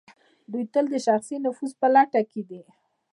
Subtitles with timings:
[0.51, 2.61] دوی تل د شخصي نفوذ په لټه کې دي.